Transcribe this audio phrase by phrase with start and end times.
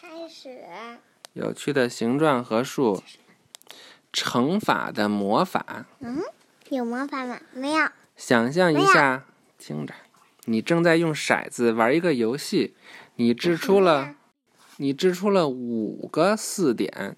[0.00, 0.58] 开始。
[1.34, 3.02] 有趣的形状和数，
[4.12, 5.84] 乘法的魔法。
[5.98, 6.22] 嗯，
[6.70, 7.38] 有魔法吗？
[7.52, 7.86] 没有。
[8.16, 9.26] 想象一下，
[9.58, 9.92] 听着，
[10.46, 12.74] 你正在用骰子玩一个游戏，
[13.16, 14.14] 你掷出了，
[14.78, 17.14] 你掷出了五个四点，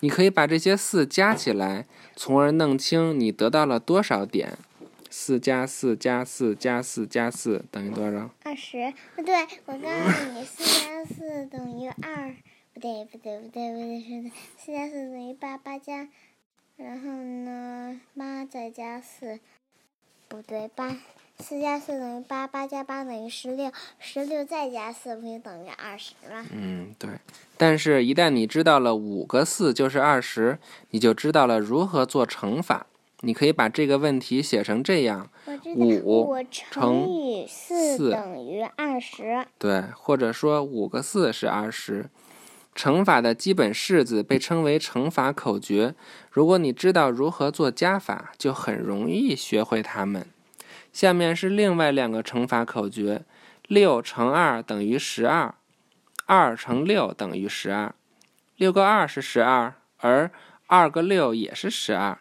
[0.00, 1.86] 你可以把这些四加起来，
[2.16, 4.56] 从而弄清你得到了多少点。
[5.12, 8.30] 四加四加四加四加四等于多少？
[8.44, 8.94] 二十。
[9.16, 9.34] 不对，
[9.66, 12.34] 我告诉你，四加四等于二。
[12.72, 16.08] 不对，不对，不对，不对，是的，四加四等于八，八加，
[16.76, 19.40] 然后呢，八再加四，
[20.28, 20.96] 不对，八，
[21.40, 26.46] 四加四等于八，八加八等于十六，十六再加四不就等于二十吗？
[26.52, 27.10] 嗯，对。
[27.58, 30.58] 但是，一旦你知道了五个四就是二十，
[30.90, 32.86] 你就知道了如何做乘法。
[33.22, 35.28] 你可以把这个问题写成这样：
[35.76, 36.34] 五
[36.70, 39.46] 乘以四等于二十。
[39.58, 42.08] 对，或者说五个四是二十。
[42.74, 45.94] 乘法的基本式子被称为乘法口诀。
[46.30, 50.26] 如果你知道如何做加法，就很容易学会它们。
[50.92, 53.22] 下面是另外两个乘法口诀：
[53.66, 55.54] 六乘二等于十二，
[56.26, 57.94] 二乘六等于十二。
[58.56, 60.30] 六个二是十二，而
[60.68, 62.16] 二个六也是十二。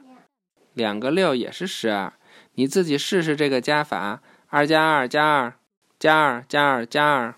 [0.73, 2.14] 两个六也是十二，
[2.53, 5.53] 你自己试试这个加法：二加二加二，
[6.00, 7.36] 加二加二加二，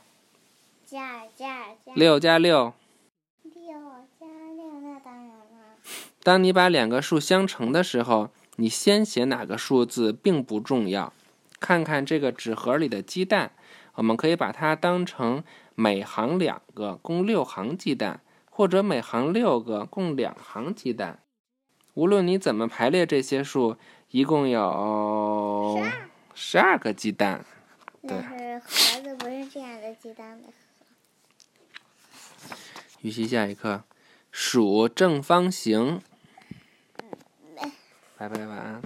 [0.86, 2.74] 加二加二加六加六，
[3.44, 3.54] 六
[4.20, 5.78] 加六，那当然了。
[6.24, 11.12] 当你把两个数相乘的时候，你先写哪个数字并不重要。
[11.60, 13.52] 看看这个纸盒里的鸡蛋，
[13.96, 21.20] 我们可以把它当成每行两个，共六行鸡蛋，或者每行六个，共两行鸡蛋。
[21.94, 23.78] 无论你怎么排列这些数，
[24.10, 25.84] 一共有
[26.34, 27.46] 十二个鸡蛋。
[28.02, 28.18] 对，
[28.60, 30.54] 盒子不是这样的鸡蛋的盒。
[33.02, 33.84] 预习下一课，
[34.32, 36.02] 数正方形。
[38.18, 38.82] 拜拜，晚安。